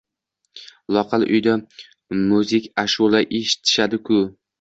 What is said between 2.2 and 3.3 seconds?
muzika-ashula